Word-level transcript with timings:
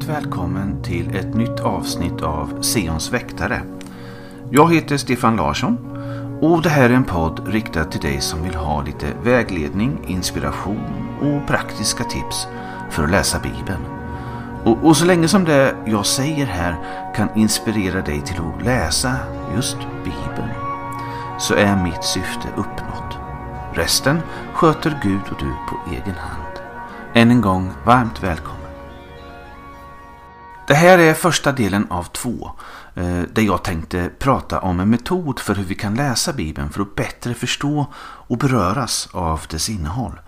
varmt 0.00 0.24
välkommen 0.24 0.82
till 0.82 1.16
ett 1.16 1.34
nytt 1.34 1.60
avsnitt 1.60 2.22
av 2.22 2.62
Seons 2.62 3.12
väktare. 3.12 3.62
Jag 4.50 4.74
heter 4.74 4.96
Stefan 4.96 5.36
Larsson 5.36 5.78
och 6.40 6.62
det 6.62 6.68
här 6.68 6.90
är 6.90 6.94
en 6.94 7.04
podd 7.04 7.48
riktad 7.48 7.84
till 7.84 8.00
dig 8.00 8.20
som 8.20 8.42
vill 8.42 8.54
ha 8.54 8.82
lite 8.82 9.06
vägledning, 9.22 9.98
inspiration 10.06 10.80
och 11.20 11.46
praktiska 11.48 12.04
tips 12.04 12.46
för 12.90 13.04
att 13.04 13.10
läsa 13.10 13.38
Bibeln. 13.38 13.84
Och, 14.64 14.84
och 14.84 14.96
så 14.96 15.04
länge 15.04 15.28
som 15.28 15.44
det 15.44 15.74
jag 15.86 16.06
säger 16.06 16.46
här 16.46 16.76
kan 17.16 17.28
inspirera 17.36 18.00
dig 18.00 18.20
till 18.20 18.40
att 18.40 18.64
läsa 18.64 19.16
just 19.54 19.78
Bibeln 20.04 20.50
så 21.38 21.54
är 21.54 21.76
mitt 21.76 22.04
syfte 22.04 22.48
uppnått. 22.56 23.18
Resten 23.74 24.20
sköter 24.54 25.00
Gud 25.02 25.22
och 25.30 25.38
du 25.38 25.50
på 25.68 25.90
egen 25.90 26.16
hand. 26.18 26.58
Än 27.14 27.30
en 27.30 27.40
gång 27.40 27.70
varmt 27.84 28.22
välkommen. 28.22 28.59
Det 30.70 30.76
här 30.76 30.98
är 30.98 31.14
första 31.14 31.52
delen 31.52 31.86
av 31.90 32.04
två 32.04 32.50
eh, 32.94 33.22
där 33.32 33.42
jag 33.42 33.64
tänkte 33.64 34.10
prata 34.18 34.60
om 34.60 34.80
en 34.80 34.90
metod 34.90 35.40
för 35.40 35.54
hur 35.54 35.64
vi 35.64 35.74
kan 35.74 35.94
läsa 35.94 36.32
Bibeln 36.32 36.70
för 36.70 36.82
att 36.82 36.94
bättre 36.94 37.34
förstå 37.34 37.86
och 38.02 38.38
beröras 38.38 39.08
av 39.12 39.40
dess 39.50 39.68
innehåll. 39.68 40.20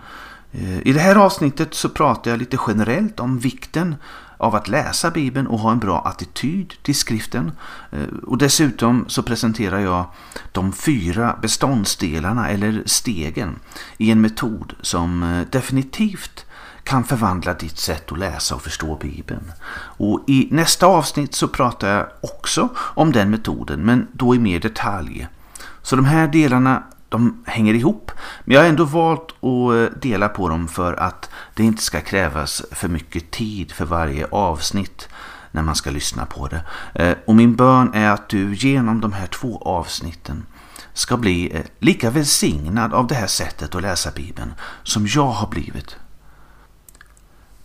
Eh, 0.53 0.87
I 0.87 0.93
det 0.93 1.01
här 1.01 1.17
avsnittet 1.17 1.75
så 1.75 1.89
pratar 1.89 2.31
jag 2.31 2.39
lite 2.39 2.59
generellt 2.67 3.21
om 3.21 3.39
vikten 3.39 3.95
av 4.37 4.55
att 4.55 4.69
läsa 4.69 5.11
Bibeln 5.11 5.47
och 5.47 5.59
ha 5.59 5.73
en 5.73 5.79
bra 5.79 6.01
attityd 6.01 6.75
till 6.83 6.95
skriften. 6.95 7.53
Eh, 7.91 8.17
och 8.27 8.39
dessutom 8.39 9.05
så 9.09 9.23
presenterar 9.23 9.79
jag 9.79 10.05
de 10.53 10.73
fyra 10.73 11.39
beståndsdelarna 11.43 12.49
eller 12.49 12.83
stegen 12.87 13.59
i 13.97 14.11
en 14.11 14.21
metod 14.21 14.75
som 14.81 15.45
definitivt 15.51 16.47
kan 16.85 17.05
förvandla 17.05 17.55
ditt 17.55 17.79
sätt 17.79 18.13
att 18.13 18.19
läsa 18.19 18.55
och 18.55 18.63
förstå 18.63 18.97
Bibeln. 18.97 19.53
Och 19.75 20.25
I 20.27 20.49
nästa 20.51 20.87
avsnitt 20.87 21.35
så 21.35 21.49
pratar 21.49 21.89
jag 21.89 22.07
också 22.21 22.69
om 22.77 23.13
den 23.13 23.31
metoden, 23.31 23.81
men 23.81 24.09
då 24.13 24.35
i 24.35 24.39
mer 24.39 24.61
detalj. 24.61 25.29
Så 25.83 25.97
de 25.97 26.05
här 26.05 26.29
delarna 26.29 26.83
de 27.09 27.45
hänger 27.47 27.75
ihop, 27.75 28.11
men 28.45 28.55
jag 28.55 28.63
har 28.63 28.69
ändå 28.69 28.85
valt 28.85 29.31
att 29.31 29.93
eh, 29.93 30.01
dela 30.01 30.29
på 30.29 30.49
dem 30.49 30.69
för 30.69 30.95
att 30.95 31.31
det 31.55 31.63
inte 31.63 31.83
ska 31.83 32.01
krävas 32.01 32.63
för 32.71 32.89
mycket 32.89 33.31
tid 33.31 33.73
för 33.73 33.85
varje 33.85 34.27
avsnitt 34.27 35.09
när 35.51 35.63
man 35.63 35.75
ska 35.75 35.91
lyssna 35.91 36.27
på 36.27 36.49
det. 36.49 36.65
Eh, 36.95 37.17
och 37.27 37.35
min 37.35 37.57
bön 37.57 37.91
är 37.95 38.11
att 38.11 38.29
du 38.29 38.55
genom 38.55 39.01
de 39.01 39.13
här 39.13 39.27
två 39.27 39.63
avsnitten 39.65 40.47
ska 40.95 41.17
bli 41.17 41.57
eh, 41.57 41.63
lika 41.79 42.11
välsignad 42.11 42.95
av 42.95 43.07
det 43.07 43.15
här 43.15 43.27
sättet 43.27 43.75
att 43.75 43.83
läsa 43.83 44.11
Bibeln 44.11 44.55
som 44.83 45.07
jag 45.07 45.27
har 45.27 45.49
blivit 45.49 45.97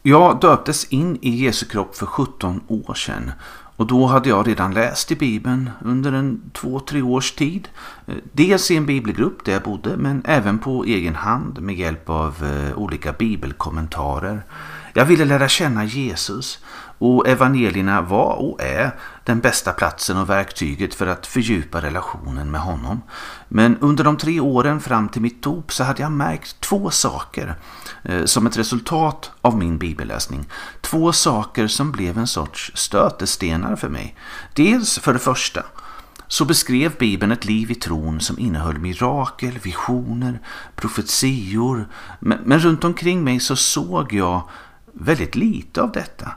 jag 0.08 0.40
döptes 0.40 0.86
in 0.86 1.18
i 1.22 1.30
Jesu 1.30 1.66
kropp 1.66 1.96
för 1.96 2.06
17 2.06 2.62
år 2.68 2.94
sedan 2.94 3.32
och 3.76 3.88
då 3.88 4.06
hade 4.06 4.30
jag 4.30 4.48
redan 4.48 4.74
läst 4.74 5.12
i 5.12 5.16
Bibeln 5.16 5.70
under 5.86 6.12
en 6.12 6.42
två, 6.54 6.80
tre 6.80 7.02
års 7.02 7.32
tid. 7.32 7.68
Eh, 8.06 8.16
dels 8.32 8.72
i 8.72 8.76
en 8.76 8.86
bibelgrupp 8.86 9.46
där 9.46 9.54
jag 9.54 9.62
bodde 9.62 9.98
men 9.98 10.22
även 10.26 10.60
på 10.60 10.84
egen 10.86 11.16
hand 11.16 11.62
med 11.62 11.76
hjälp 11.76 12.10
av 12.10 12.44
eh, 12.44 12.78
olika 12.78 13.14
bibelkommentarer. 13.14 14.44
Jag 14.94 15.06
ville 15.06 15.26
lära 15.26 15.48
känna 15.48 15.86
Jesus 15.86 16.60
och 16.98 17.28
evangelierna 17.28 18.02
var 18.02 18.34
och 18.34 18.62
är 18.62 18.92
den 19.24 19.40
bästa 19.40 19.74
platsen 19.74 20.18
och 20.18 20.30
verktyget 20.30 20.96
för 20.96 21.08
att 21.08 21.28
fördjupa 21.28 21.82
relationen 21.82 22.52
med 22.52 22.62
honom. 22.62 23.02
Men 23.48 23.78
under 23.78 24.04
de 24.04 24.18
tre 24.18 24.40
åren 24.40 24.80
fram 24.80 25.10
till 25.10 25.22
mitt 25.22 25.44
dop 25.44 25.74
så 25.74 25.84
hade 25.84 26.02
jag 26.02 26.12
märkt 26.12 26.62
två 26.62 26.92
saker 26.92 27.56
eh, 28.04 28.26
som 28.26 28.48
ett 28.48 28.58
resultat 28.58 29.32
av 29.42 29.58
min 29.58 29.78
bibelläsning. 29.78 30.46
Två 30.82 31.12
saker 31.12 31.68
som 31.68 31.92
blev 31.92 32.18
en 32.18 32.28
sorts 32.28 32.72
stötestenar 32.76 33.76
för 33.76 33.90
mig. 33.90 34.16
Dels 34.54 35.00
för 35.00 35.14
det 35.14 35.20
första 35.20 35.64
så 36.28 36.46
beskrev 36.46 36.98
Bibeln 36.98 37.32
ett 37.32 37.46
liv 37.46 37.72
i 37.72 37.76
tron 37.76 38.22
som 38.22 38.40
innehöll 38.40 38.78
mirakel, 38.78 39.60
visioner, 39.64 40.40
profetior. 40.76 41.88
Men, 42.20 42.40
men 42.44 42.60
runt 42.60 42.84
omkring 42.84 43.24
mig 43.24 43.40
så 43.40 43.56
såg 43.56 44.14
jag 44.14 44.50
väldigt 44.94 45.36
lite 45.36 45.82
av 45.82 45.92
detta. 45.92 46.32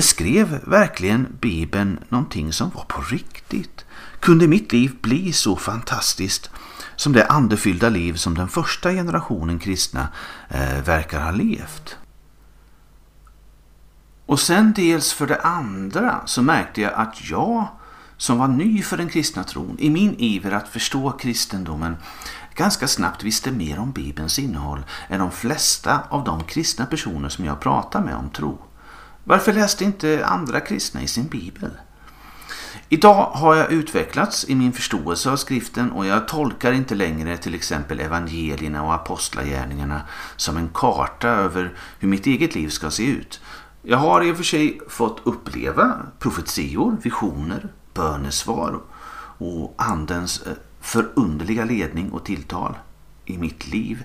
Beskrev 0.00 0.60
verkligen 0.66 1.36
Bibeln 1.40 1.98
någonting 2.08 2.52
som 2.52 2.70
var 2.70 2.84
på 2.84 3.00
riktigt? 3.00 3.84
Kunde 4.20 4.48
mitt 4.48 4.72
liv 4.72 4.96
bli 5.00 5.32
så 5.32 5.56
fantastiskt 5.56 6.50
som 6.96 7.12
det 7.12 7.26
andefyllda 7.26 7.88
liv 7.88 8.14
som 8.14 8.34
den 8.34 8.48
första 8.48 8.92
generationen 8.92 9.58
kristna 9.58 10.08
eh, 10.48 10.82
verkar 10.84 11.20
ha 11.20 11.30
levt? 11.30 11.96
Och 14.26 14.40
sen 14.40 14.72
dels 14.76 15.12
för 15.12 15.26
det 15.26 15.40
andra 15.40 16.20
så 16.26 16.42
märkte 16.42 16.80
jag 16.80 16.92
att 16.92 17.30
jag 17.30 17.68
som 18.16 18.38
var 18.38 18.48
ny 18.48 18.82
för 18.82 18.96
den 18.96 19.08
kristna 19.08 19.44
tron 19.44 19.76
i 19.78 19.90
min 19.90 20.14
iver 20.18 20.52
att 20.52 20.68
förstå 20.68 21.10
kristendomen 21.10 21.96
ganska 22.54 22.88
snabbt 22.88 23.24
visste 23.24 23.50
mer 23.50 23.78
om 23.78 23.92
Bibelns 23.92 24.38
innehåll 24.38 24.84
än 25.08 25.20
de 25.20 25.30
flesta 25.30 26.00
av 26.08 26.24
de 26.24 26.44
kristna 26.44 26.86
personer 26.86 27.28
som 27.28 27.44
jag 27.44 27.60
pratar 27.60 28.00
med 28.00 28.14
om 28.14 28.30
tro. 28.30 28.58
Varför 29.30 29.52
läste 29.52 29.84
inte 29.84 30.26
andra 30.26 30.60
kristna 30.60 31.02
i 31.02 31.06
sin 31.06 31.26
bibel? 31.26 31.70
Idag 32.88 33.30
har 33.34 33.56
jag 33.56 33.72
utvecklats 33.72 34.48
i 34.48 34.54
min 34.54 34.72
förståelse 34.72 35.30
av 35.30 35.36
skriften 35.36 35.92
och 35.92 36.06
jag 36.06 36.28
tolkar 36.28 36.72
inte 36.72 36.94
längre 36.94 37.36
till 37.36 37.54
exempel 37.54 38.00
evangelierna 38.00 38.82
och 38.82 38.94
apostlagärningarna 38.94 40.02
som 40.36 40.56
en 40.56 40.68
karta 40.74 41.28
över 41.28 41.74
hur 41.98 42.08
mitt 42.08 42.26
eget 42.26 42.54
liv 42.54 42.68
ska 42.68 42.90
se 42.90 43.06
ut. 43.06 43.40
Jag 43.82 43.98
har 43.98 44.24
i 44.24 44.32
och 44.32 44.36
för 44.36 44.44
sig 44.44 44.80
fått 44.88 45.20
uppleva 45.24 45.96
profetior, 46.18 46.96
visioner, 47.02 47.68
bönesvar 47.94 48.80
och 49.38 49.74
andens 49.78 50.42
eh, 50.42 50.52
förunderliga 50.80 51.64
ledning 51.64 52.10
och 52.12 52.24
tilltal 52.24 52.78
i 53.24 53.38
mitt 53.38 53.68
liv. 53.68 54.04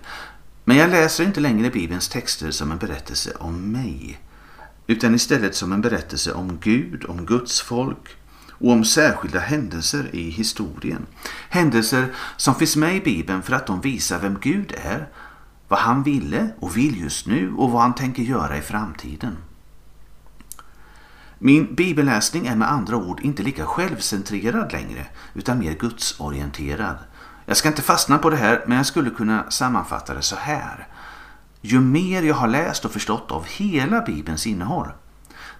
Men 0.63 0.77
jag 0.77 0.89
läser 0.89 1.23
inte 1.23 1.39
längre 1.39 1.69
Bibelns 1.69 2.09
texter 2.09 2.51
som 2.51 2.71
en 2.71 2.77
berättelse 2.77 3.33
om 3.39 3.71
mig 3.71 4.19
utan 4.87 5.15
istället 5.15 5.55
som 5.55 5.71
en 5.71 5.81
berättelse 5.81 6.33
om 6.33 6.57
Gud, 6.61 7.05
om 7.05 7.25
Guds 7.25 7.61
folk 7.61 8.15
och 8.49 8.71
om 8.71 8.85
särskilda 8.85 9.39
händelser 9.39 10.09
i 10.15 10.29
historien. 10.29 11.05
Händelser 11.49 12.13
som 12.37 12.55
finns 12.55 12.75
med 12.75 12.95
i 12.95 13.01
Bibeln 13.01 13.43
för 13.43 13.53
att 13.53 13.67
de 13.67 13.81
visar 13.81 14.19
vem 14.19 14.39
Gud 14.41 14.73
är, 14.83 15.07
vad 15.67 15.79
han 15.79 16.03
ville 16.03 16.49
och 16.59 16.77
vill 16.77 17.01
just 17.01 17.27
nu 17.27 17.53
och 17.57 17.71
vad 17.71 17.81
han 17.81 17.95
tänker 17.95 18.23
göra 18.23 18.57
i 18.57 18.61
framtiden. 18.61 19.37
Min 21.39 21.75
bibelläsning 21.75 22.47
är 22.47 22.55
med 22.55 22.71
andra 22.71 22.95
ord 22.95 23.19
inte 23.19 23.43
lika 23.43 23.65
självcentrerad 23.65 24.71
längre 24.71 25.05
utan 25.33 25.59
mer 25.59 25.73
gudsorienterad. 25.73 26.97
Jag 27.45 27.57
ska 27.57 27.69
inte 27.69 27.81
fastna 27.81 28.17
på 28.17 28.29
det 28.29 28.37
här 28.37 28.63
men 28.67 28.77
jag 28.77 28.85
skulle 28.85 29.09
kunna 29.09 29.51
sammanfatta 29.51 30.13
det 30.13 30.21
så 30.21 30.35
här. 30.35 30.87
Ju 31.65 31.81
mer 31.81 32.23
jag 32.23 32.35
har 32.35 32.47
läst 32.47 32.85
och 32.85 32.91
förstått 32.91 33.31
av 33.31 33.45
hela 33.45 34.01
Bibelns 34.01 34.47
innehåll 34.47 34.91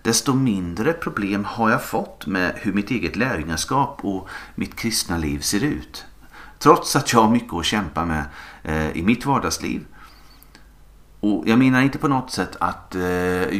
desto 0.06 0.34
mindre 0.34 0.94
problem 0.94 1.46
har 1.46 1.70
jag 1.70 1.84
fått 1.84 2.26
med 2.28 2.54
hur 2.56 2.74
mitt 2.74 2.92
eget 2.92 3.16
lärjungaskap 3.16 4.00
och 4.04 4.30
mitt 4.56 4.76
kristna 4.76 5.18
liv 5.18 5.40
ser 5.40 5.64
ut. 5.64 6.06
Trots 6.60 6.96
att 6.96 7.14
jag 7.14 7.22
har 7.22 7.30
mycket 7.30 7.54
att 7.54 7.66
kämpa 7.66 8.06
med 8.06 8.24
eh, 8.64 8.98
i 8.98 9.04
mitt 9.04 9.26
vardagsliv. 9.26 9.86
Och 11.20 11.44
jag 11.48 11.60
menar 11.60 11.82
inte 11.82 11.98
på 11.98 12.08
något 12.08 12.32
sätt 12.32 12.56
att 12.60 12.96
eh, 12.96 13.04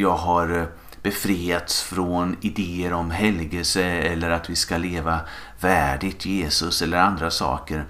jag 0.00 0.16
har 0.16 0.58
eh, 0.58 0.64
befriats 1.02 1.82
från 1.82 2.36
idéer 2.40 2.92
om 2.92 3.10
helgelse 3.10 3.84
eller 3.84 4.30
att 4.30 4.50
vi 4.50 4.56
ska 4.56 4.76
leva 4.76 5.20
värdigt 5.60 6.26
Jesus 6.26 6.82
eller 6.82 6.98
andra 6.98 7.30
saker. 7.30 7.84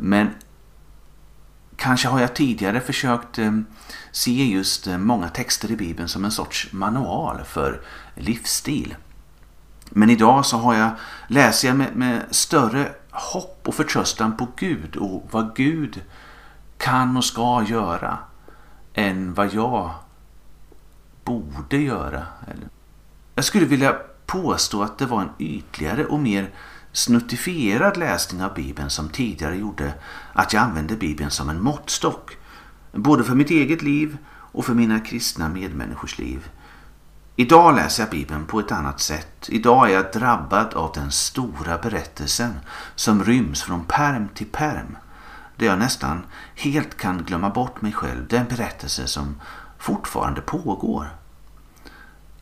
Men 0.00 0.30
Kanske 1.82 2.08
har 2.08 2.20
jag 2.20 2.34
tidigare 2.34 2.80
försökt 2.80 3.38
eh, 3.38 3.52
se 4.10 4.44
just 4.44 4.86
eh, 4.86 4.98
många 4.98 5.28
texter 5.28 5.70
i 5.70 5.76
Bibeln 5.76 6.08
som 6.08 6.24
en 6.24 6.30
sorts 6.30 6.72
manual 6.72 7.44
för 7.44 7.80
livsstil. 8.14 8.96
Men 9.90 10.10
idag 10.10 10.46
så 10.46 10.56
har 10.56 10.74
jag, 10.74 10.90
läser 11.26 11.68
jag 11.68 11.76
med, 11.76 11.96
med 11.96 12.22
större 12.30 12.88
hopp 13.10 13.62
och 13.68 13.74
förtröstan 13.74 14.36
på 14.36 14.48
Gud 14.56 14.96
och 14.96 15.28
vad 15.30 15.56
Gud 15.56 16.00
kan 16.76 17.16
och 17.16 17.24
ska 17.24 17.64
göra 17.68 18.18
än 18.94 19.34
vad 19.34 19.54
jag 19.54 19.90
borde 21.24 21.76
göra. 21.76 22.22
Jag 23.34 23.44
skulle 23.44 23.66
vilja 23.66 23.96
påstå 24.26 24.82
att 24.82 24.98
det 24.98 25.06
var 25.06 25.20
en 25.20 25.32
ytligare 25.38 26.04
och 26.04 26.20
mer 26.20 26.50
snuttifierad 26.92 27.96
läsning 27.96 28.42
av 28.42 28.54
Bibeln 28.54 28.90
som 28.90 29.08
tidigare 29.08 29.56
gjorde 29.56 29.94
att 30.32 30.52
jag 30.52 30.62
använde 30.62 30.96
Bibeln 30.96 31.30
som 31.30 31.48
en 31.48 31.62
måttstock. 31.62 32.36
Både 32.92 33.24
för 33.24 33.34
mitt 33.34 33.50
eget 33.50 33.82
liv 33.82 34.16
och 34.28 34.64
för 34.64 34.74
mina 34.74 35.00
kristna 35.00 35.48
medmänniskors 35.48 36.18
liv. 36.18 36.50
Idag 37.36 37.74
läser 37.74 38.02
jag 38.02 38.10
Bibeln 38.10 38.46
på 38.46 38.60
ett 38.60 38.72
annat 38.72 39.00
sätt. 39.00 39.48
Idag 39.48 39.90
är 39.90 39.94
jag 39.94 40.12
drabbad 40.12 40.74
av 40.74 40.92
den 40.94 41.10
stora 41.10 41.78
berättelsen 41.78 42.52
som 42.94 43.24
ryms 43.24 43.62
från 43.62 43.84
perm 43.84 44.28
till 44.34 44.46
perm. 44.46 44.96
Där 45.56 45.66
jag 45.66 45.78
nästan 45.78 46.22
helt 46.54 46.96
kan 46.96 47.24
glömma 47.24 47.50
bort 47.50 47.82
mig 47.82 47.92
själv. 47.92 48.26
Den 48.28 48.46
berättelse 48.48 49.06
som 49.06 49.40
fortfarande 49.78 50.40
pågår. 50.40 51.08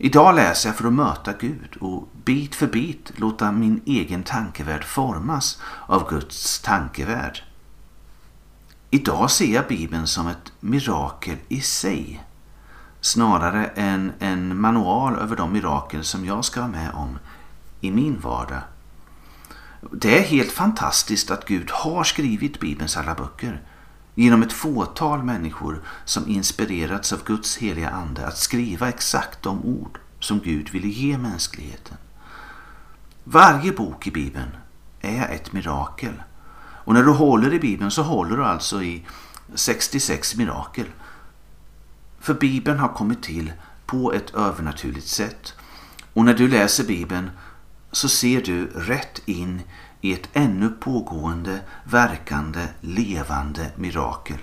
Idag 0.03 0.35
läser 0.35 0.69
jag 0.69 0.75
för 0.75 0.87
att 0.87 0.93
möta 0.93 1.33
Gud 1.33 1.77
och 1.79 2.09
bit 2.23 2.55
för 2.55 2.67
bit 2.67 3.11
låta 3.15 3.51
min 3.51 3.81
egen 3.85 4.23
tankevärld 4.23 4.83
formas 4.83 5.61
av 5.87 6.09
Guds 6.09 6.61
tankevärld. 6.61 7.43
Idag 8.89 9.31
ser 9.31 9.53
jag 9.53 9.67
Bibeln 9.67 10.07
som 10.07 10.27
ett 10.27 10.51
mirakel 10.59 11.37
i 11.47 11.61
sig 11.61 12.23
snarare 13.01 13.65
än 13.65 14.11
en 14.19 14.61
manual 14.61 15.15
över 15.15 15.35
de 15.35 15.53
mirakel 15.53 16.03
som 16.03 16.25
jag 16.25 16.45
ska 16.45 16.59
vara 16.59 16.71
med 16.71 16.91
om 16.93 17.19
i 17.81 17.91
min 17.91 18.19
vardag. 18.19 18.61
Det 19.91 20.17
är 20.19 20.23
helt 20.23 20.51
fantastiskt 20.51 21.31
att 21.31 21.45
Gud 21.45 21.71
har 21.71 22.03
skrivit 22.03 22.59
Bibelns 22.59 22.97
alla 22.97 23.15
böcker 23.15 23.61
genom 24.21 24.43
ett 24.43 24.53
fåtal 24.53 25.23
människor 25.23 25.81
som 26.05 26.27
inspirerats 26.27 27.13
av 27.13 27.23
Guds 27.23 27.57
heliga 27.57 27.89
ande 27.89 28.27
att 28.27 28.37
skriva 28.37 28.89
exakt 28.89 29.43
de 29.43 29.65
ord 29.65 29.99
som 30.19 30.39
Gud 30.39 30.69
ville 30.69 30.87
ge 30.87 31.17
mänskligheten. 31.17 31.97
Varje 33.23 33.71
bok 33.71 34.07
i 34.07 34.11
Bibeln 34.11 34.49
är 35.01 35.29
ett 35.29 35.53
mirakel. 35.53 36.23
Och 36.83 36.93
när 36.93 37.03
du 37.03 37.11
håller 37.11 37.53
i 37.53 37.59
Bibeln 37.59 37.91
så 37.91 38.03
håller 38.03 38.37
du 38.37 38.45
alltså 38.45 38.83
i 38.83 39.05
66 39.53 40.35
mirakel. 40.35 40.85
För 42.19 42.33
Bibeln 42.33 42.79
har 42.79 42.89
kommit 42.89 43.23
till 43.23 43.53
på 43.85 44.13
ett 44.13 44.35
övernaturligt 44.35 45.07
sätt. 45.07 45.53
Och 46.13 46.25
när 46.25 46.33
du 46.33 46.47
läser 46.47 46.83
Bibeln 46.83 47.31
så 47.91 48.09
ser 48.09 48.41
du 48.41 48.65
rätt 48.65 49.21
in 49.25 49.61
i 50.01 50.13
ett 50.13 50.29
ännu 50.33 50.69
pågående, 50.69 51.59
verkande, 51.83 52.67
levande 52.81 53.71
mirakel. 53.75 54.37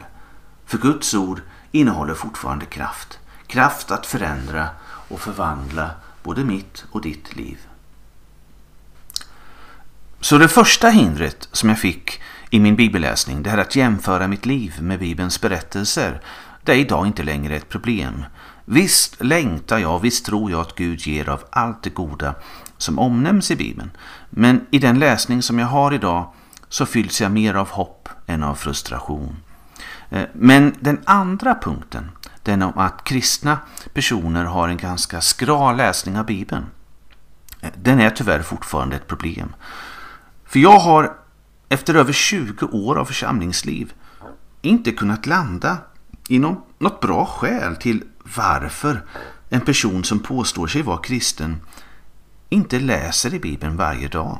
För 0.67 0.79
Guds 0.79 1.15
ord 1.15 1.41
innehåller 1.73 2.15
fortfarande 2.15 2.67
kraft. 2.67 3.19
Kraft 3.47 3.91
att 3.91 4.07
förändra 4.07 4.69
och 4.85 5.21
förvandla 5.21 5.91
både 6.23 6.45
mitt 6.45 6.85
och 6.91 7.03
ditt 7.03 7.37
liv. 7.37 7.59
Så 10.21 10.39
det 10.39 10.49
första 10.49 10.89
hindret 10.89 11.49
som 11.53 11.69
jag 11.69 11.79
fick 11.79 12.21
i 12.51 12.61
min 12.61 12.77
bibelläsning, 12.77 13.43
det 13.43 13.51
här 13.51 13.59
att 13.59 13.77
jämföra 13.77 14.29
mitt 14.29 14.47
liv 14.47 14.83
med 14.83 14.99
Bibelns 14.99 15.41
berättelser, 15.41 16.21
det 16.63 16.73
är 16.73 16.77
idag 16.77 17.07
inte 17.07 17.23
längre 17.23 17.57
ett 17.57 17.69
problem. 17.69 18.25
Visst 18.65 19.25
längtar 19.25 19.79
jag, 19.79 19.99
visst 19.99 20.27
tror 20.27 20.51
jag 20.51 20.61
att 20.61 20.75
Gud 20.75 21.01
ger 21.01 21.29
av 21.29 21.45
allt 21.51 21.83
det 21.83 21.91
goda 21.91 22.35
som 22.79 22.99
omnämns 22.99 23.51
i 23.51 23.57
Bibeln. 23.57 23.91
Men 24.31 24.67
i 24.71 24.79
den 24.79 24.99
läsning 24.99 25.43
som 25.43 25.59
jag 25.59 25.67
har 25.67 25.95
idag 25.95 26.33
så 26.69 26.87
fylls 26.87 27.21
jag 27.21 27.33
mer 27.33 27.55
av 27.55 27.69
hopp 27.69 28.09
än 28.27 28.43
av 28.43 28.55
frustration. 28.55 29.37
Eh, 30.11 30.25
men 30.33 30.75
den 30.81 31.01
andra 31.05 31.55
punkten, 31.63 32.11
den 32.43 32.63
om 32.63 32.79
att 32.79 33.05
kristna 33.05 33.59
personer 33.95 34.45
har 34.45 34.69
en 34.69 34.77
ganska 34.77 35.21
skral 35.21 35.77
läsning 35.77 36.19
av 36.19 36.27
Bibeln, 36.27 36.67
eh, 37.61 37.71
den 37.77 38.01
är 38.01 38.11
tyvärr 38.11 38.43
fortfarande 38.43 38.97
ett 38.97 39.07
problem. 39.07 39.55
För 40.45 40.59
jag 40.59 40.79
har 40.79 41.13
efter 41.69 41.95
över 41.95 42.13
20 42.13 42.67
år 42.67 42.99
av 42.99 43.05
församlingsliv 43.05 43.93
inte 44.63 44.93
kunnat 44.93 45.27
landa 45.27 45.77
i 46.29 46.39
något 46.39 47.01
bra 47.01 47.27
skäl 47.27 47.77
till 47.77 48.05
varför 48.37 49.05
en 49.49 49.61
person 49.61 50.05
som 50.05 50.19
påstår 50.19 50.67
sig 50.67 50.83
vara 50.83 50.99
kristen 50.99 51.61
inte 52.49 52.81
läser 52.81 53.35
i 53.35 53.39
Bibeln 53.39 53.77
varje 53.77 54.09
dag 54.09 54.39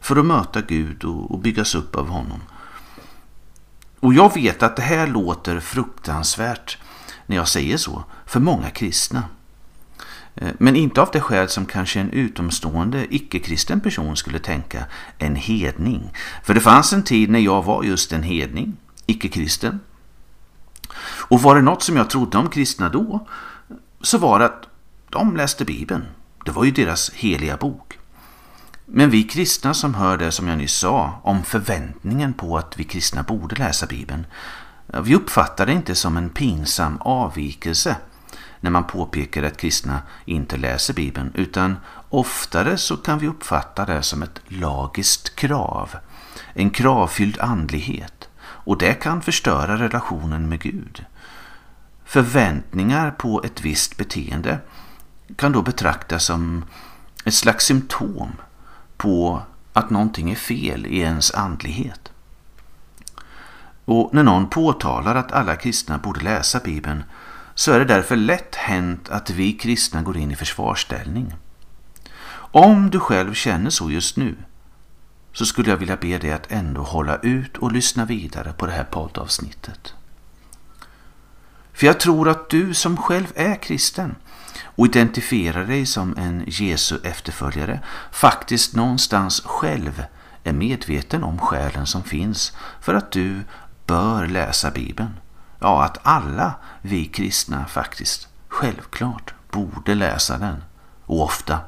för 0.00 0.16
att 0.16 0.26
möta 0.26 0.60
Gud 0.60 1.04
och 1.04 1.38
byggas 1.38 1.74
upp 1.74 1.96
av 1.96 2.08
honom. 2.08 2.40
Och 4.00 4.14
jag 4.14 4.34
vet 4.34 4.62
att 4.62 4.76
det 4.76 4.82
här 4.82 5.06
låter 5.06 5.60
fruktansvärt 5.60 6.78
när 7.26 7.36
jag 7.36 7.48
säger 7.48 7.76
så 7.76 8.04
för 8.26 8.40
många 8.40 8.70
kristna. 8.70 9.24
Eh, 10.34 10.52
men 10.58 10.76
inte 10.76 11.02
av 11.02 11.08
det 11.12 11.20
skäl 11.20 11.48
som 11.48 11.66
kanske 11.66 12.00
en 12.00 12.10
utomstående 12.10 13.14
icke-kristen 13.14 13.80
person 13.80 14.16
skulle 14.16 14.38
tänka, 14.38 14.84
en 15.18 15.36
hedning. 15.36 16.12
För 16.44 16.54
det 16.54 16.60
fanns 16.60 16.92
en 16.92 17.02
tid 17.02 17.30
när 17.30 17.38
jag 17.38 17.64
var 17.64 17.82
just 17.82 18.12
en 18.12 18.22
hedning, 18.22 18.76
icke-kristen. 19.06 19.80
Och 21.04 21.42
var 21.42 21.54
det 21.54 21.62
något 21.62 21.82
som 21.82 21.96
jag 21.96 22.10
trodde 22.10 22.38
om 22.38 22.50
kristna 22.50 22.88
då, 22.88 23.26
så 24.00 24.18
var 24.18 24.38
det 24.38 24.44
att 24.44 24.68
de 25.10 25.36
läste 25.36 25.64
Bibeln. 25.64 26.04
Det 26.44 26.50
var 26.50 26.64
ju 26.64 26.70
deras 26.70 27.10
heliga 27.10 27.56
bok. 27.56 27.98
Men 28.86 29.10
vi 29.10 29.22
kristna 29.22 29.74
som 29.74 29.94
hör 29.94 30.16
det 30.16 30.32
som 30.32 30.48
jag 30.48 30.58
nyss 30.58 30.74
sa 30.74 31.20
om 31.22 31.42
förväntningen 31.42 32.32
på 32.32 32.58
att 32.58 32.78
vi 32.78 32.84
kristna 32.84 33.22
borde 33.22 33.56
läsa 33.56 33.86
Bibeln, 33.86 34.26
vi 34.86 35.14
uppfattar 35.14 35.66
det 35.66 35.72
inte 35.72 35.94
som 35.94 36.16
en 36.16 36.30
pinsam 36.30 36.98
avvikelse 37.00 37.96
när 38.60 38.70
man 38.70 38.84
påpekar 38.84 39.42
att 39.42 39.56
kristna 39.56 40.02
inte 40.24 40.56
läser 40.56 40.94
Bibeln, 40.94 41.32
utan 41.34 41.76
oftare 42.08 42.76
så 42.76 42.96
kan 42.96 43.18
vi 43.18 43.28
uppfatta 43.28 43.84
det 43.84 44.02
som 44.02 44.22
ett 44.22 44.40
lagiskt 44.48 45.36
krav, 45.36 45.96
en 46.54 46.70
kravfylld 46.70 47.38
andlighet, 47.38 48.28
och 48.38 48.78
det 48.78 48.94
kan 48.94 49.22
förstöra 49.22 49.78
relationen 49.78 50.48
med 50.48 50.60
Gud. 50.60 51.04
Förväntningar 52.04 53.10
på 53.10 53.42
ett 53.44 53.60
visst 53.60 53.96
beteende 53.96 54.58
kan 55.36 55.52
då 55.52 55.62
betraktas 55.62 56.24
som 56.24 56.64
ett 57.24 57.34
slags 57.34 57.64
symptom 57.64 58.32
på 58.96 59.42
att 59.72 59.90
någonting 59.90 60.30
är 60.30 60.36
fel 60.36 60.86
i 60.86 60.98
ens 60.98 61.30
andlighet. 61.34 62.12
Och 63.84 64.14
när 64.14 64.22
någon 64.22 64.50
påtalar 64.50 65.14
att 65.14 65.32
alla 65.32 65.56
kristna 65.56 65.98
borde 65.98 66.20
läsa 66.20 66.60
Bibeln 66.64 67.04
så 67.54 67.72
är 67.72 67.78
det 67.78 67.84
därför 67.84 68.16
lätt 68.16 68.54
hänt 68.54 69.08
att 69.08 69.30
vi 69.30 69.52
kristna 69.52 70.02
går 70.02 70.16
in 70.16 70.30
i 70.30 70.36
försvarsställning. 70.36 71.34
Om 72.34 72.90
du 72.90 73.00
själv 73.00 73.34
känner 73.34 73.70
så 73.70 73.90
just 73.90 74.16
nu 74.16 74.36
så 75.32 75.46
skulle 75.46 75.70
jag 75.70 75.76
vilja 75.76 75.96
be 75.96 76.18
dig 76.18 76.32
att 76.32 76.52
ändå 76.52 76.82
hålla 76.82 77.16
ut 77.16 77.56
och 77.56 77.72
lyssna 77.72 78.04
vidare 78.04 78.52
på 78.52 78.66
det 78.66 78.72
här 78.72 78.84
poddavsnittet. 78.84 79.94
För 81.72 81.86
jag 81.86 82.00
tror 82.00 82.28
att 82.28 82.50
du 82.50 82.74
som 82.74 82.96
själv 82.96 83.26
är 83.34 83.62
kristen 83.62 84.14
och 84.64 84.86
identifierar 84.86 85.64
dig 85.64 85.86
som 85.86 86.16
en 86.16 86.44
Jesu 86.46 86.98
efterföljare 87.04 87.80
faktiskt 88.10 88.74
någonstans 88.74 89.42
själv 89.44 90.04
är 90.44 90.52
medveten 90.52 91.24
om 91.24 91.38
skälen 91.38 91.86
som 91.86 92.02
finns 92.02 92.56
för 92.80 92.94
att 92.94 93.12
du 93.12 93.42
bör 93.86 94.26
läsa 94.26 94.70
Bibeln. 94.70 95.10
Ja, 95.58 95.84
att 95.84 95.98
alla 96.02 96.54
vi 96.82 97.04
kristna 97.04 97.66
faktiskt 97.66 98.28
självklart 98.48 99.34
borde 99.50 99.94
läsa 99.94 100.38
den 100.38 100.62
och 101.04 101.22
ofta. 101.22 101.58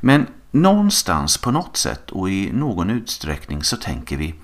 Men 0.00 0.26
någonstans 0.50 1.38
på 1.38 1.50
något 1.50 1.76
sätt 1.76 2.10
och 2.10 2.30
i 2.30 2.52
någon 2.52 2.90
utsträckning 2.90 3.64
så 3.64 3.76
tänker 3.76 4.16
vi 4.16 4.34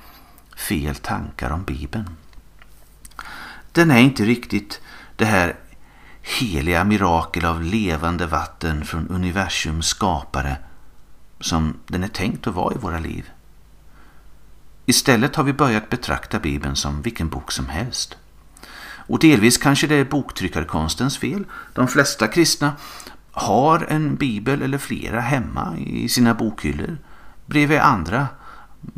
fel 0.56 0.94
tankar 0.94 1.50
om 1.50 1.64
Bibeln. 1.64 2.16
Den 3.72 3.90
är 3.90 3.98
inte 3.98 4.24
riktigt 4.24 4.80
det 5.16 5.24
här 5.24 5.56
heliga 6.22 6.84
mirakel 6.84 7.44
av 7.44 7.62
levande 7.62 8.26
vatten 8.26 8.84
från 8.84 9.08
universums 9.08 9.86
skapare 9.86 10.56
som 11.40 11.76
den 11.86 12.04
är 12.04 12.08
tänkt 12.08 12.46
att 12.46 12.54
vara 12.54 12.74
i 12.74 12.78
våra 12.78 12.98
liv. 12.98 13.30
Istället 14.86 15.36
har 15.36 15.44
vi 15.44 15.52
börjat 15.52 15.88
betrakta 15.88 16.38
Bibeln 16.38 16.76
som 16.76 17.02
vilken 17.02 17.28
bok 17.28 17.52
som 17.52 17.66
helst. 17.66 18.16
Och 19.06 19.18
delvis 19.18 19.58
kanske 19.58 19.86
det 19.86 19.94
är 19.94 20.04
boktryckarkonstens 20.04 21.18
fel. 21.18 21.44
De 21.74 21.88
flesta 21.88 22.28
kristna 22.28 22.72
har 23.30 23.86
en 23.88 24.14
bibel 24.14 24.62
eller 24.62 24.78
flera 24.78 25.20
hemma 25.20 25.76
i 25.78 26.08
sina 26.08 26.34
bokhyllor 26.34 26.98
bredvid 27.46 27.78
andra 27.78 28.28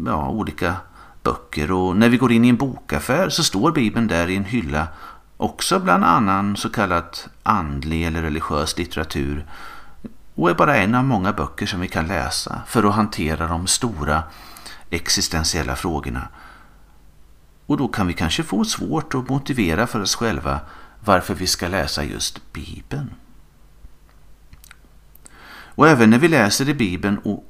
ja, 0.07 0.29
olika 0.29 0.77
böcker 1.23 1.73
och 1.73 1.97
när 1.97 2.09
vi 2.09 2.17
går 2.17 2.33
in 2.33 2.45
i 2.45 2.49
en 2.49 2.57
bokaffär 2.57 3.29
så 3.29 3.45
står 3.45 3.73
bibeln 3.73 4.07
där 4.07 4.31
i 4.31 4.37
en 4.37 4.45
hylla 4.45 4.89
också 5.37 5.79
bland 5.79 6.05
annan 6.05 6.57
så 6.57 6.71
kallat 6.71 7.29
andlig 7.43 8.07
eller 8.07 8.23
religiös 8.23 8.79
litteratur 8.79 9.47
och 10.35 10.51
är 10.51 10.55
bara 10.55 10.77
en 10.77 10.95
av 10.95 11.05
många 11.05 11.33
böcker 11.33 11.67
som 11.67 11.81
vi 11.81 11.89
kan 11.89 12.07
läsa 12.07 12.63
för 12.67 12.89
att 12.89 12.95
hantera 12.95 13.47
de 13.47 13.67
stora 13.67 14.23
existentiella 14.91 15.77
frågorna. 15.77 16.29
Och 17.67 17.77
då 17.77 17.89
kan 17.89 18.07
vi 18.07 18.15
kanske 18.15 18.43
få 18.43 18.65
svårt 18.65 19.15
att 19.15 19.29
motivera 19.29 19.87
för 19.87 20.01
oss 20.01 20.15
själva 20.15 20.61
varför 21.05 21.35
vi 21.35 21.47
ska 21.47 21.69
läsa 21.69 22.05
just 22.05 22.53
Bibeln. 22.53 23.15
Och 25.77 25.89
även 25.89 26.11
när 26.11 26.19
vi 26.19 26.29
läser 26.29 26.69
i 26.69 26.75
Bibeln 26.75 27.19
och 27.19 27.45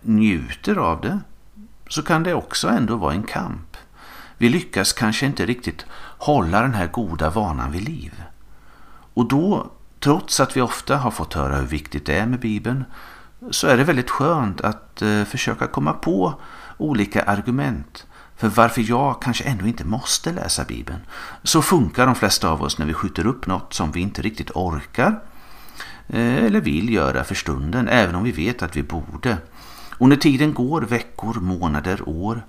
njuter 0.00 0.76
av 0.76 1.00
det 1.00 1.20
så 1.88 2.02
kan 2.02 2.22
det 2.22 2.34
också 2.34 2.68
ändå 2.68 2.96
vara 2.96 3.12
en 3.12 3.22
kamp. 3.22 3.69
Vi 4.40 4.48
lyckas 4.48 4.92
kanske 4.92 5.26
inte 5.26 5.46
riktigt 5.46 5.86
hålla 6.18 6.62
den 6.62 6.74
här 6.74 6.86
goda 6.86 7.30
vanan 7.30 7.72
vid 7.72 7.82
liv. 7.82 8.22
Och 9.14 9.28
då, 9.28 9.70
trots 9.98 10.40
att 10.40 10.56
vi 10.56 10.60
ofta 10.60 10.96
har 10.96 11.10
fått 11.10 11.34
höra 11.34 11.56
hur 11.56 11.66
viktigt 11.66 12.06
det 12.06 12.14
är 12.14 12.26
med 12.26 12.40
Bibeln, 12.40 12.84
så 13.50 13.66
är 13.66 13.76
det 13.76 13.84
väldigt 13.84 14.10
skönt 14.10 14.60
att 14.60 15.02
eh, 15.02 15.24
försöka 15.24 15.66
komma 15.66 15.92
på 15.92 16.34
olika 16.76 17.22
argument 17.22 18.06
för 18.36 18.48
varför 18.48 18.84
jag 18.88 19.22
kanske 19.22 19.44
ändå 19.44 19.66
inte 19.66 19.84
måste 19.84 20.32
läsa 20.32 20.64
Bibeln. 20.64 21.00
Så 21.42 21.62
funkar 21.62 22.06
de 22.06 22.14
flesta 22.14 22.48
av 22.48 22.62
oss 22.62 22.78
när 22.78 22.86
vi 22.86 22.94
skjuter 22.94 23.26
upp 23.26 23.46
något 23.46 23.74
som 23.74 23.92
vi 23.92 24.00
inte 24.00 24.22
riktigt 24.22 24.50
orkar 24.50 25.20
eh, 26.08 26.44
eller 26.44 26.60
vill 26.60 26.92
göra 26.92 27.24
för 27.24 27.34
stunden, 27.34 27.88
även 27.88 28.14
om 28.14 28.24
vi 28.24 28.32
vet 28.32 28.62
att 28.62 28.76
vi 28.76 28.82
borde. 28.82 29.36
Och 29.98 30.08
när 30.08 30.16
tiden 30.16 30.54
går, 30.54 30.80
veckor, 30.80 31.34
månader, 31.40 32.08
år, 32.08 32.42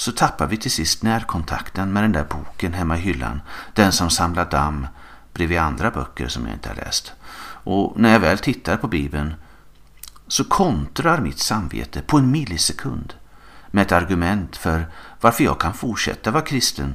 så 0.00 0.12
tappar 0.12 0.46
vi 0.46 0.56
till 0.56 0.70
sist 0.70 1.02
närkontakten 1.02 1.92
med 1.92 2.04
den 2.04 2.12
där 2.12 2.24
boken 2.24 2.72
hemma 2.72 2.96
i 2.96 3.00
hyllan. 3.00 3.40
Den 3.74 3.92
som 3.92 4.10
samlar 4.10 4.50
damm 4.50 4.86
bredvid 5.32 5.58
andra 5.58 5.90
böcker 5.90 6.28
som 6.28 6.46
jag 6.46 6.54
inte 6.54 6.68
har 6.68 6.76
läst. 6.76 7.12
Och 7.42 8.00
när 8.00 8.12
jag 8.12 8.20
väl 8.20 8.38
tittar 8.38 8.76
på 8.76 8.88
Bibeln 8.88 9.34
så 10.26 10.44
kontrar 10.44 11.20
mitt 11.20 11.38
samvete 11.38 12.02
på 12.02 12.18
en 12.18 12.30
millisekund 12.30 13.14
med 13.70 13.82
ett 13.82 13.92
argument 13.92 14.56
för 14.56 14.86
varför 15.20 15.44
jag 15.44 15.60
kan 15.60 15.74
fortsätta 15.74 16.30
vara 16.30 16.44
kristen 16.44 16.94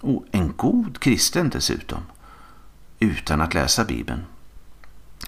och 0.00 0.24
en 0.30 0.56
god 0.56 1.00
kristen 1.00 1.48
dessutom 1.48 2.02
utan 2.98 3.40
att 3.40 3.54
läsa 3.54 3.84
Bibeln. 3.84 4.24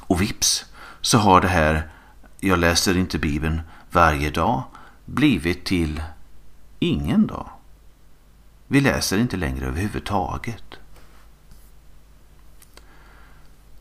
Och 0.01 0.21
vips 0.21 0.65
så 1.01 1.19
har 1.19 1.41
det 1.41 1.49
här 1.49 1.91
jag 2.41 2.59
läser 2.59 2.97
inte 2.97 3.19
Bibeln 3.19 3.61
varje 3.91 4.31
dag 4.31 4.63
blivit 5.05 5.65
till 5.65 6.03
ingen 6.83 7.27
dag. 7.27 7.49
Vi 8.67 8.81
läser 8.81 9.19
inte 9.19 9.37
längre 9.37 9.67
överhuvudtaget. 9.67 10.65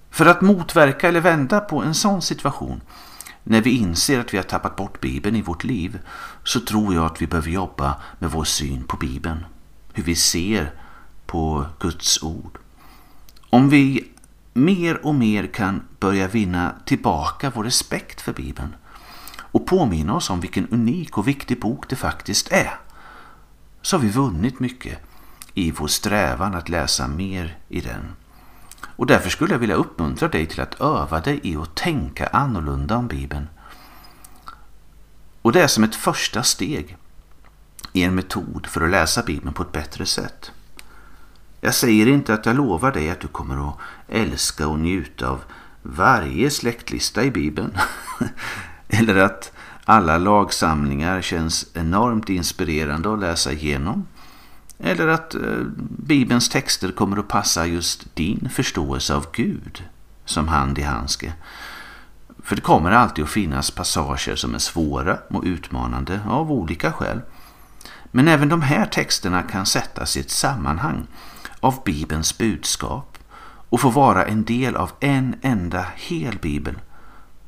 För 0.10 0.25
att 0.25 0.41
motverka 0.41 1.08
eller 1.08 1.22
vända 1.22 1.60
på 1.60 1.84
en 1.84 1.93
sån 1.93 2.22
situation 2.22 2.81
när 3.43 3.62
vi 3.62 3.70
inser 3.77 4.20
att 4.20 4.34
vi 4.34 4.38
har 4.38 4.43
tappat 4.43 4.75
bort 4.75 5.01
Bibeln 5.01 5.36
i 5.36 5.41
vårt 5.41 5.63
liv 5.63 6.00
så 6.43 6.60
tror 6.60 6.93
jag 6.93 7.05
att 7.05 7.22
vi 7.22 7.27
behöver 7.27 7.50
jobba 7.50 7.96
med 8.20 8.31
vår 8.31 8.43
syn 8.43 8.84
på 8.84 8.98
Bibeln. 8.98 9.46
Hur 9.93 10.03
vi 10.03 10.15
ser 10.15 10.74
på 11.25 11.65
Guds 11.79 12.24
ord. 12.24 12.58
Om 13.50 13.70
vi 13.70 14.12
mer 14.53 15.05
och 15.05 15.15
mer 15.15 15.48
kan 15.48 15.81
börja 16.00 16.27
vinna 16.27 16.75
tillbaka 16.86 17.51
vår 17.55 17.63
respekt 17.63 18.22
för 18.22 18.34
Bibeln 18.34 18.75
och 19.36 19.65
påminna 19.65 20.15
oss 20.15 20.29
om 20.29 20.39
vilken 20.39 20.67
unik 20.67 21.17
och 21.17 21.27
viktig 21.27 21.60
bok 21.60 21.89
det 21.89 21.96
faktiskt 21.96 22.51
är 22.51 22.74
så 23.82 23.98
har 23.98 24.02
vi 24.02 24.10
vunnit 24.10 24.60
mycket 24.60 25.00
i 25.54 25.72
vår 25.72 25.88
strävan 25.88 26.56
att 26.56 26.70
läsa 26.70 27.08
mer 27.08 27.58
i 27.70 27.82
den. 27.82 28.16
Och 28.96 29.06
därför 29.06 29.30
skulle 29.30 29.54
jag 29.54 29.60
vilja 29.60 29.76
uppmuntra 29.76 30.28
dig 30.28 30.46
till 30.46 30.62
att 30.62 30.82
öva 30.82 31.20
dig 31.20 31.40
i 31.44 31.56
att 31.56 31.76
tänka 31.76 32.28
annorlunda 32.28 32.98
om 32.98 33.08
Bibeln. 33.08 33.48
Och 35.42 35.52
det 35.52 35.62
är 35.62 35.68
som 35.68 35.84
ett 35.84 35.96
första 35.96 36.44
steg 36.44 36.98
i 37.94 38.04
en 38.04 38.16
metod 38.16 38.68
för 38.68 38.82
att 38.82 38.90
läsa 38.90 39.24
Bibeln 39.24 39.54
på 39.54 39.64
ett 39.64 39.72
bättre 39.72 40.06
sätt. 40.06 40.52
Jag 41.62 41.76
säger 41.76 42.08
inte 42.08 42.34
att 42.34 42.46
jag 42.46 42.56
lovar 42.56 42.92
dig 42.92 43.10
att 43.10 43.20
du 43.20 43.28
kommer 43.28 43.70
att 43.70 43.78
älska 44.08 44.68
och 44.68 44.80
njuta 44.80 45.30
av 45.30 45.44
varje 45.82 46.50
släktlista 46.50 47.24
i 47.24 47.32
Bibeln. 47.32 47.78
Eller 48.88 49.16
att 49.16 49.52
alla 49.92 50.18
lagsamlingar 50.18 51.22
känns 51.22 51.66
enormt 51.74 52.30
inspirerande 52.30 53.14
att 53.14 53.20
läsa 53.20 53.52
igenom. 53.52 54.08
Eller 54.80 55.08
att 55.08 55.36
eh, 55.36 55.42
Bibelns 55.90 56.50
texter 56.50 56.92
kommer 56.92 57.18
att 57.18 57.28
passa 57.28 57.66
just 57.66 58.16
din 58.16 58.50
förståelse 58.54 59.16
av 59.16 59.26
Gud 59.34 59.84
som 60.26 60.48
hand 60.48 60.80
i 60.80 60.82
handske. 60.82 61.34
För 62.44 62.56
det 62.56 62.62
kommer 62.62 62.92
alltid 62.92 63.24
att 63.24 63.30
finnas 63.30 63.72
passager 63.72 64.36
som 64.36 64.56
är 64.56 64.60
svåra 64.60 65.18
och 65.30 65.44
utmanande 65.44 66.20
av 66.30 66.52
olika 66.52 66.92
skäl. 66.92 67.22
Men 68.12 68.28
även 68.28 68.50
de 68.50 68.62
här 68.62 68.86
texterna 68.86 69.44
kan 69.44 69.66
sättas 69.66 70.18
i 70.18 70.20
ett 70.20 70.32
sammanhang 70.32 71.08
av 71.60 71.84
Bibelns 71.86 72.38
budskap 72.38 73.18
och 73.70 73.82
få 73.82 73.90
vara 73.90 74.26
en 74.26 74.44
del 74.44 74.76
av 74.76 74.92
en 75.00 75.36
enda 75.42 75.86
hel 75.96 76.38
Bibel 76.38 76.76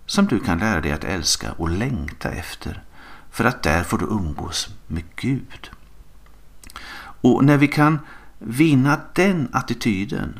som 0.06 0.26
du 0.26 0.40
kan 0.40 0.60
lära 0.60 0.82
dig 0.82 0.92
att 0.92 1.04
älska 1.04 1.52
och 1.52 1.70
längta 1.70 2.32
efter 2.32 2.84
för 3.30 3.46
att 3.46 3.64
där 3.64 3.84
får 3.84 3.98
du 3.98 4.06
umgås 4.06 4.70
med 4.88 5.04
Gud. 5.16 5.72
Och 7.22 7.46
när 7.46 7.58
vi 7.58 7.68
kan 7.68 8.00
vinna 8.40 9.02
den 9.14 9.50
attityden 9.54 10.40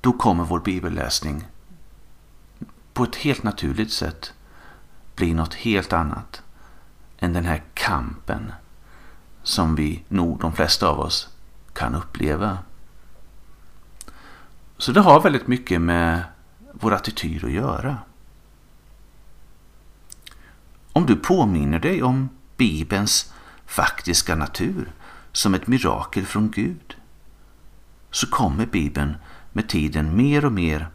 då 0.00 0.12
kommer 0.12 0.44
vår 0.44 0.60
bibelläsning 0.60 1.48
på 2.92 3.04
ett 3.04 3.16
helt 3.16 3.42
naturligt 3.42 3.92
sätt 3.92 4.32
bli 5.16 5.34
något 5.34 5.54
helt 5.54 5.92
annat 5.92 6.42
än 7.18 7.32
den 7.32 7.44
här 7.44 7.62
kampen 7.74 8.52
som 9.42 9.74
vi 9.74 10.04
nog 10.08 10.40
de 10.40 10.52
flesta 10.52 10.88
av 10.88 11.00
oss 11.00 11.28
kan 11.72 11.94
uppleva. 11.94 12.58
Så 14.78 14.92
det 14.92 15.00
har 15.00 15.20
väldigt 15.20 15.46
mycket 15.46 15.80
med 15.80 16.22
vår 16.72 16.94
attityd 16.94 17.44
att 17.44 17.50
göra. 17.50 17.98
Om 20.92 21.06
du 21.06 21.16
påminner 21.16 21.78
dig 21.78 22.02
om 22.02 22.28
Bibelns 22.56 23.32
faktiska 23.66 24.34
natur 24.34 24.92
som 25.32 25.54
ett 25.54 25.66
mirakel 25.66 26.26
från 26.26 26.50
Gud 26.50 26.96
så 28.10 28.26
kommer 28.26 28.66
Bibeln 28.66 29.14
med 29.52 29.68
tiden 29.68 30.16
mer 30.16 30.44
och 30.44 30.52
mer 30.52 30.88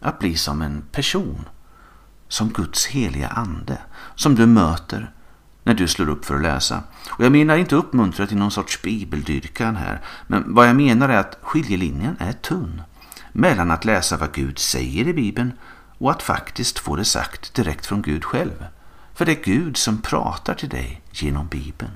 att 0.00 0.18
bli 0.18 0.36
som 0.36 0.62
en 0.62 0.82
person, 0.92 1.48
som 2.28 2.48
Guds 2.48 2.86
heliga 2.86 3.28
ande, 3.28 3.78
som 4.14 4.34
du 4.34 4.46
möter 4.46 5.12
när 5.62 5.74
du 5.74 5.88
slår 5.88 6.08
upp 6.08 6.24
för 6.24 6.34
att 6.34 6.42
läsa. 6.42 6.82
Och 7.10 7.24
jag 7.24 7.32
menar 7.32 7.56
inte 7.56 7.76
uppmuntra 7.76 8.26
till 8.26 8.36
någon 8.36 8.50
sorts 8.50 8.82
bibeldyrkan 8.82 9.76
här, 9.76 10.00
men 10.26 10.54
vad 10.54 10.68
jag 10.68 10.76
menar 10.76 11.08
är 11.08 11.18
att 11.18 11.38
skiljelinjen 11.42 12.16
är 12.18 12.32
tunn 12.32 12.82
mellan 13.36 13.70
att 13.70 13.84
läsa 13.84 14.16
vad 14.16 14.32
Gud 14.32 14.58
säger 14.58 15.08
i 15.08 15.12
Bibeln 15.12 15.52
och 15.98 16.10
att 16.10 16.22
faktiskt 16.22 16.78
få 16.78 16.96
det 16.96 17.04
sagt 17.04 17.54
direkt 17.54 17.86
från 17.86 18.02
Gud 18.02 18.24
själv. 18.24 18.66
För 19.14 19.24
det 19.24 19.32
är 19.32 19.44
Gud 19.44 19.76
som 19.76 20.02
pratar 20.02 20.54
till 20.54 20.68
dig 20.68 21.02
genom 21.10 21.46
Bibeln. 21.48 21.90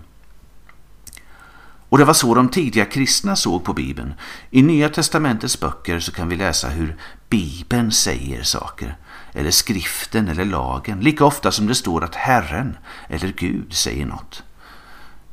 Och 1.88 1.99
det 1.99 2.04
var 2.04 2.14
så 2.14 2.35
de 2.35 2.49
tidiga 2.49 2.85
kristna 2.85 3.37
såg 3.37 3.64
på 3.64 3.73
Bibeln. 3.73 4.14
I 4.50 4.62
Nya 4.62 4.88
testamentets 4.88 5.61
böcker 5.61 6.00
så 6.00 6.12
kan 6.12 6.28
vi 6.28 6.37
läsa 6.37 6.68
hur 6.68 6.97
Bibeln 7.28 7.92
säger 7.92 8.42
saker, 8.42 8.97
eller 9.32 9.50
skriften 9.50 10.28
eller 10.28 10.44
lagen, 10.44 11.00
lika 11.00 11.25
ofta 11.25 11.52
som 11.52 11.66
det 11.66 11.75
står 11.75 12.04
att 12.04 12.14
Herren 12.14 12.76
eller 13.09 13.28
Gud 13.28 13.73
säger 13.73 14.06
något. 14.06 14.42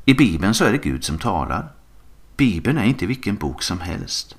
I 0.06 0.14
Bibeln 0.14 0.54
så 0.54 0.66
är 0.66 0.72
det 0.72 0.78
Gud 0.78 1.04
som 1.04 1.20
talar. 1.20 1.72
Bibeln 2.38 2.78
är 2.78 2.84
inte 2.84 3.06
vilken 3.06 3.36
bok 3.36 3.64
som 3.64 3.80
helst. 3.80 4.36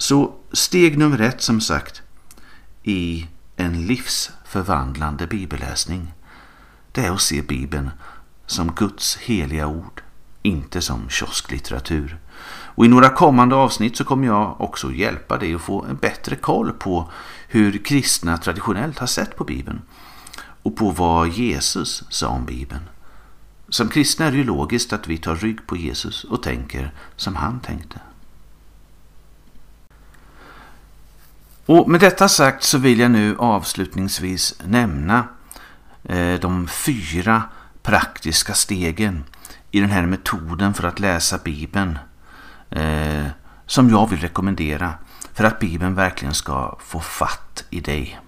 Så 0.00 0.32
steg 0.52 0.98
nummer 0.98 1.20
ett 1.20 1.42
som 1.42 1.60
sagt 1.60 2.02
i 2.82 3.26
en 3.56 3.86
livsförvandlande 3.86 5.26
bibelläsning 5.26 6.12
det 6.92 7.06
är 7.06 7.10
att 7.10 7.20
se 7.20 7.42
Bibeln 7.42 7.90
som 8.46 8.72
Guds 8.72 9.16
heliga 9.16 9.66
ord, 9.66 10.02
inte 10.42 10.80
som 10.80 11.08
kiosklitteratur. 11.08 12.18
Och 12.48 12.84
i 12.84 12.88
några 12.88 13.08
kommande 13.08 13.56
avsnitt 13.56 13.96
så 13.96 14.04
kommer 14.04 14.26
jag 14.26 14.60
också 14.60 14.92
hjälpa 14.92 15.38
dig 15.38 15.54
att 15.54 15.60
få 15.60 15.84
en 15.84 15.96
bättre 15.96 16.36
koll 16.36 16.72
på 16.72 17.10
hur 17.48 17.84
kristna 17.84 18.38
traditionellt 18.38 18.98
har 18.98 19.06
sett 19.06 19.36
på 19.36 19.44
Bibeln 19.44 19.82
och 20.62 20.76
på 20.76 20.90
vad 20.90 21.28
Jesus 21.28 22.04
sa 22.08 22.28
om 22.28 22.44
Bibeln. 22.44 22.82
Som 23.68 23.88
kristna 23.88 24.26
är 24.26 24.30
det 24.30 24.36
ju 24.36 24.44
logiskt 24.44 24.92
att 24.92 25.08
vi 25.08 25.18
tar 25.18 25.36
rygg 25.36 25.66
på 25.66 25.76
Jesus 25.76 26.24
och 26.24 26.42
tänker 26.42 26.92
som 27.16 27.36
han 27.36 27.60
tänkte. 27.60 28.00
Och 31.70 31.90
med 31.90 32.00
detta 32.00 32.28
sagt 32.28 32.62
så 32.62 32.78
vill 32.78 32.98
jag 32.98 33.10
nu 33.10 33.36
avslutningsvis 33.38 34.54
nämna 34.64 35.28
eh, 36.04 36.34
de 36.40 36.68
fyra 36.68 37.42
praktiska 37.82 38.54
stegen 38.54 39.24
i 39.70 39.80
den 39.80 39.90
här 39.90 40.06
metoden 40.06 40.74
för 40.74 40.88
att 40.88 41.00
läsa 41.00 41.38
Bibeln 41.44 41.98
eh, 42.70 43.26
som 43.66 43.90
jag 43.90 44.10
vill 44.10 44.20
rekommendera 44.20 44.94
för 45.32 45.44
att 45.44 45.58
Bibeln 45.58 45.94
verkligen 45.94 46.34
ska 46.34 46.78
få 46.80 47.00
fatt 47.00 47.64
i 47.70 47.80
dig. 47.80 48.20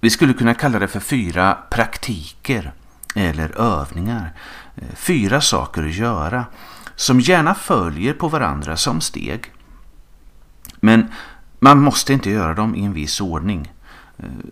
Vi 0.00 0.10
skulle 0.10 0.32
kunna 0.32 0.54
kalla 0.54 0.78
det 0.78 0.88
för 0.88 1.00
fyra 1.00 1.58
praktiker 1.70 2.72
eller 3.14 3.60
övningar. 3.60 4.32
Eh, 4.76 4.94
fyra 4.94 5.40
saker 5.40 5.82
att 5.82 5.94
göra 5.94 6.44
som 6.96 7.20
gärna 7.20 7.54
följer 7.54 8.12
på 8.12 8.28
varandra 8.28 8.76
som 8.76 9.00
steg. 9.00 9.52
Men 10.80 11.12
man 11.60 11.78
måste 11.78 12.12
inte 12.12 12.30
göra 12.30 12.54
dem 12.54 12.74
i 12.74 12.84
en 12.84 12.92
viss 12.92 13.20
ordning. 13.20 13.72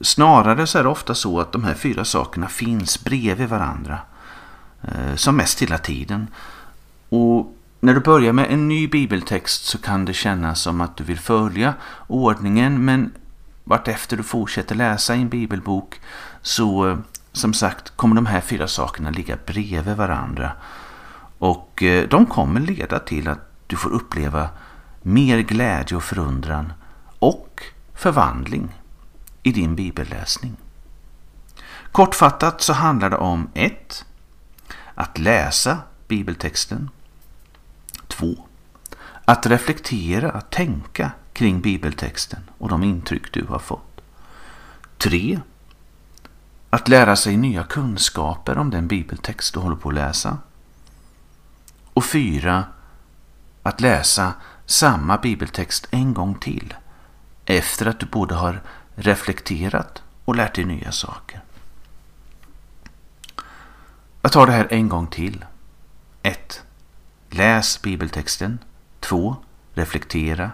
Snarare 0.01 0.67
så 0.67 0.79
är 0.79 0.83
det 0.83 0.89
ofta 0.89 1.15
så 1.15 1.41
att 1.41 1.53
de 1.53 1.65
här 1.65 1.75
fyra 1.75 2.05
sakerna 2.05 2.49
finns 2.49 3.05
bredvid 3.05 3.49
varandra. 3.49 3.99
Eh, 4.83 5.15
som 5.15 5.37
mest 5.37 5.63
hela 5.63 5.79
tiden. 5.79 6.27
Och 7.09 7.57
när 7.81 7.95
du 7.95 8.01
börjar 8.01 8.33
med 8.33 8.47
en 8.51 8.69
ny 8.69 8.89
bibeltext 8.89 9.65
så 9.65 9.79
kan 9.79 10.05
det 10.05 10.13
kännas 10.13 10.61
som 10.61 10.81
att 10.81 10.97
du 10.97 11.05
vill 11.05 11.19
följa 11.19 11.75
ordningen 12.07 12.85
men 12.85 13.13
vartefter 13.65 14.17
du 14.17 14.23
fortsätter 14.23 14.75
läsa 14.75 15.17
i 15.17 15.23
en 15.23 15.29
bibelbok 15.29 16.01
så 16.43 16.89
eh, 16.89 16.99
som 17.33 17.53
sagt 17.55 17.97
kommer 17.97 18.17
de 18.17 18.27
här 18.27 18.41
fyra 18.41 18.69
sakerna 18.69 19.11
ligga 19.11 19.39
bredvid 19.47 19.97
varandra. 19.97 20.53
Och 21.39 21.83
eh, 21.83 22.09
de 22.09 22.27
kommer 22.27 22.61
leda 22.61 22.99
till 22.99 23.29
att 23.29 23.51
du 23.67 23.77
får 23.77 23.91
uppleva 23.91 24.49
mer 25.03 25.39
glädje 25.39 25.97
och 25.97 26.05
förundran 26.05 26.73
och 27.19 27.63
förvandling 27.95 28.75
i 29.43 29.53
din 29.53 29.75
bibelläsning. 29.75 30.57
Kortfattat 31.93 32.61
så 32.61 32.73
handlar 32.73 33.11
det 33.11 33.17
om 33.17 33.51
1. 33.55 34.05
Att 34.95 35.19
läsa 35.19 35.79
bibeltexten. 36.09 36.91
2. 38.07 38.35
Att 39.25 39.47
reflektera, 39.47 40.31
att 40.31 40.51
tänka 40.51 41.11
kring 41.33 41.61
bibeltexten 41.61 42.51
och 42.59 42.69
de 42.69 42.83
intryck 42.83 43.33
du 43.33 43.45
har 43.45 43.59
fått. 43.59 44.01
3. 44.99 45.41
Att 46.71 46.89
lära 46.89 47.17
sig 47.17 47.37
nya 47.37 47.65
kunskaper 47.65 48.59
om 48.59 48.71
den 48.71 48.89
bibeltext 48.89 49.55
du 49.55 49.61
håller 49.61 49.77
på 49.77 49.89
att 49.89 49.95
läsa. 49.95 50.39
Och 51.95 52.05
4. 52.05 52.65
Att 53.63 53.81
läsa 53.81 54.33
samma 54.67 55.17
bibeltext 55.17 55.89
en 55.91 56.15
gång 56.15 56.35
till 56.35 56.75
efter 57.49 57.87
att 57.87 58.01
du 58.01 58.07
både 58.07 58.35
har 58.35 58.63
reflekterat 58.95 60.03
och 60.25 60.37
lärt 60.37 60.55
dig 60.55 60.65
nya 60.65 60.93
saker. 60.93 61.41
Jag 64.23 64.33
tar 64.33 64.47
det 64.47 64.53
här 64.53 64.67
en 64.71 64.89
gång 64.89 65.07
till. 65.07 65.45
1. 66.23 66.63
Läs 67.31 67.83
bibeltexten. 67.83 68.59
2. 69.01 69.37
Reflektera. 69.75 70.51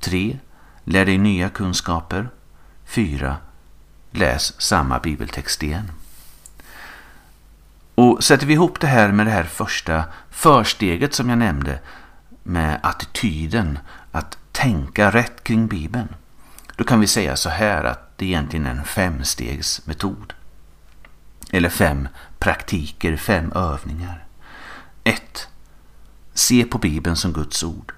3. 0.00 0.38
Lär 0.84 1.06
dig 1.06 1.18
nya 1.18 1.48
kunskaper. 1.48 2.28
4. 2.84 3.36
Läs 4.10 4.60
samma 4.60 4.98
bibeltext 4.98 5.62
igen. 5.62 5.92
Och 7.94 8.24
sätter 8.24 8.46
vi 8.46 8.52
ihop 8.52 8.80
det 8.80 8.86
här 8.86 9.12
med 9.12 9.26
det 9.26 9.32
här 9.32 9.44
första 9.44 10.04
försteget 10.30 11.14
som 11.14 11.28
jag 11.28 11.38
nämnde 11.38 11.78
med 12.42 12.80
attityden 12.82 13.78
att 14.12 14.38
tänka 14.52 15.10
rätt 15.10 15.44
kring 15.44 15.66
Bibeln. 15.66 16.08
Då 16.76 16.84
kan 16.84 17.00
vi 17.00 17.06
säga 17.06 17.36
så 17.36 17.48
här 17.48 17.84
att 17.84 18.18
det 18.18 18.26
egentligen 18.26 18.66
är 18.66 18.70
en 18.70 18.84
femstegsmetod. 18.84 20.32
Eller 21.50 21.68
fem 21.68 22.08
praktiker, 22.38 23.16
fem 23.16 23.52
övningar. 23.52 24.24
1. 25.04 25.48
Se 26.34 26.64
på 26.64 26.78
Bibeln 26.78 27.16
som 27.16 27.32
Guds 27.32 27.62
ord. 27.62 27.92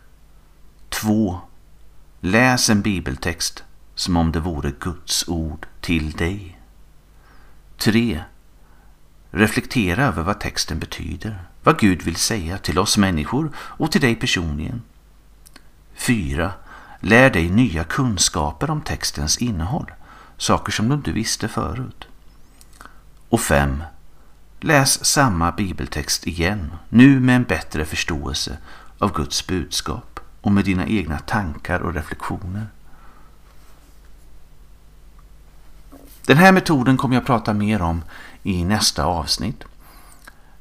2. 0.88 1.40
Läs 2.20 2.70
en 2.70 2.82
bibeltext 2.82 3.64
som 3.94 4.16
om 4.16 4.32
det 4.32 4.40
vore 4.40 4.72
Guds 4.80 5.28
ord 5.28 5.66
till 5.80 6.12
dig. 6.12 6.58
3. 7.78 8.24
Reflektera 9.30 10.04
över 10.04 10.22
vad 10.22 10.40
texten 10.40 10.78
betyder, 10.78 11.44
vad 11.62 11.78
Gud 11.78 12.02
vill 12.02 12.16
säga 12.16 12.58
till 12.58 12.78
oss 12.78 12.98
människor 12.98 13.52
och 13.56 13.92
till 13.92 14.00
dig 14.00 14.14
personligen. 14.14 14.82
4. 15.94 16.52
Lär 17.00 17.30
dig 17.30 17.50
nya 17.50 17.84
kunskaper 17.84 18.70
om 18.70 18.80
textens 18.80 19.38
innehåll, 19.38 19.92
saker 20.36 20.72
som 20.72 20.88
du 20.88 20.94
inte 20.94 21.12
visste 21.12 21.48
förut. 21.48 22.06
Och 23.28 23.40
5. 23.40 23.82
Läs 24.60 25.04
samma 25.04 25.52
bibeltext 25.52 26.26
igen, 26.26 26.72
nu 26.88 27.20
med 27.20 27.36
en 27.36 27.44
bättre 27.44 27.84
förståelse 27.84 28.58
av 28.98 29.12
Guds 29.12 29.46
budskap 29.46 30.20
och 30.40 30.52
med 30.52 30.64
dina 30.64 30.86
egna 30.86 31.18
tankar 31.18 31.80
och 31.80 31.94
reflektioner. 31.94 32.66
Den 36.26 36.36
här 36.36 36.52
metoden 36.52 36.96
kommer 36.96 37.14
jag 37.14 37.26
prata 37.26 37.54
mer 37.54 37.82
om 37.82 38.02
i 38.42 38.64
nästa 38.64 39.04
avsnitt 39.04 39.64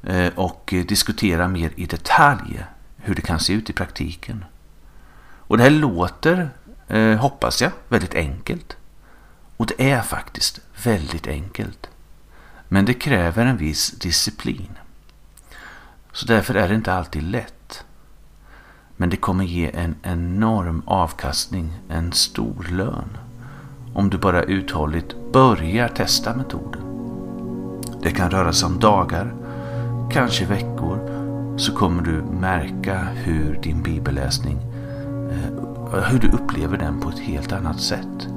eh, 0.03 0.33
och 0.36 0.73
diskutera 0.88 1.47
mer 1.47 1.71
i 1.75 1.86
detalj 1.86 2.65
hur 2.97 3.15
det 3.15 3.21
kan 3.21 3.39
se 3.39 3.53
ut 3.53 3.69
i 3.69 3.73
praktiken. 3.73 4.45
Och 5.47 5.58
det 5.58 5.63
här 5.63 5.69
låter, 5.69 6.49
eh, 6.88 7.15
hoppas 7.15 7.62
jag, 7.62 7.71
väldigt 7.89 8.15
enkelt. 8.15 8.77
Och 9.58 9.65
det 9.65 9.91
är 9.91 10.01
faktiskt 10.01 10.60
väldigt 10.84 11.27
enkelt. 11.27 11.89
Men 12.67 12.86
det 12.86 12.93
kräver 12.93 13.45
en 13.45 13.58
viss 13.58 13.91
disciplin. 13.91 14.77
Så 16.12 16.25
därför 16.25 16.55
är 16.55 16.69
det 16.69 16.75
inte 16.75 16.93
alltid 16.93 17.23
lätt. 17.23 17.86
Men 18.97 19.10
det 19.10 19.17
kommer 19.17 19.43
ge 19.43 19.71
en 19.75 19.95
enorm 20.03 20.84
avkastning, 20.86 21.73
en 21.89 22.12
stor 22.13 22.67
lön. 22.69 23.17
Om 23.93 24.10
du 24.10 24.17
bara 24.17 24.43
uthålligt 24.43 25.15
börjar 25.34 25.88
testa 25.88 26.36
metoden. 26.36 26.81
Det 28.03 28.12
kan 28.12 28.31
röra 28.31 28.53
sig 28.53 28.65
om 28.65 28.79
dagar, 28.79 29.36
kanske 30.12 30.45
veckor, 30.45 30.99
så 31.58 31.75
kommer 31.75 32.01
du 32.01 32.21
märka 32.21 33.08
hur 33.13 33.60
din 33.62 33.84
bibelläsning, 33.84 34.58
Eh, 35.31 36.03
hur 36.03 36.19
du 36.19 36.27
upplever 36.27 36.77
den 36.77 36.99
på 36.99 37.09
ett 37.09 37.19
helt 37.19 37.51
annat 37.51 37.79
sätt. 37.79 38.27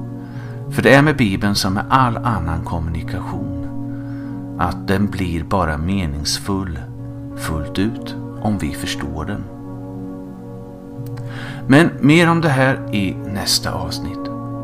För 0.70 0.83
det 0.83 0.94
är 0.94 1.03
med 1.03 1.16
Bibeln 1.16 1.55
som 1.55 1.74
med 1.74 1.85
all 1.88 2.16
annan 2.16 2.64
kommunikation 2.64 3.59
att 4.59 4.88
den 4.88 5.07
blir 5.07 5.44
bara 5.44 5.77
meningsfull 5.77 6.79
fullt 7.37 7.79
ut 7.79 8.16
om 8.42 8.59
vi 8.59 8.74
förstår 8.74 9.24
den. 9.24 9.44
Men 11.66 11.90
mer 12.01 12.31
om 12.31 12.40
det 12.40 12.48
här 12.48 12.94
i 12.94 13.14
nästa 13.14 13.72
avsnitt. 13.72 14.18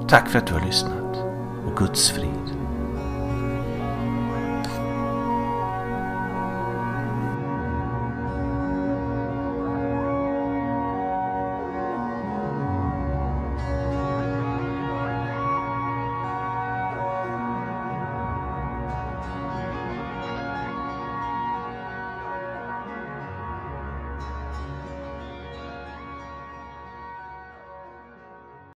Tack 0.09 0.29
för 0.29 0.39
att 0.39 0.47
du 0.47 0.55
har 0.55 0.67
lyssnat 0.67 1.17
och 1.67 1.77
Guds 1.79 2.11
frid. 2.11 2.44